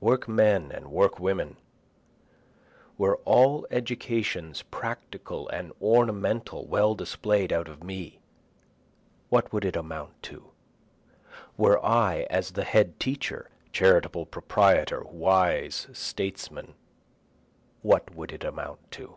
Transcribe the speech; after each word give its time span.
Workmen 0.00 0.72
and 0.72 0.86
Workwomen! 0.90 1.54
Were 2.96 3.18
all 3.18 3.64
educations 3.70 4.62
practical 4.72 5.48
and 5.50 5.72
ornamental 5.80 6.66
well 6.66 6.96
display'd 6.96 7.52
out 7.52 7.68
of 7.68 7.84
me, 7.84 8.18
what 9.28 9.52
would 9.52 9.64
it 9.64 9.76
amount 9.76 10.20
to? 10.24 10.50
Were 11.56 11.78
I 11.86 12.26
as 12.28 12.50
the 12.50 12.64
head 12.64 12.98
teacher, 12.98 13.50
charitable 13.70 14.26
proprietor, 14.26 15.04
wise 15.04 15.86
statesman, 15.92 16.74
what 17.82 18.12
would 18.16 18.32
it 18.32 18.42
amount 18.42 18.80
to? 18.90 19.14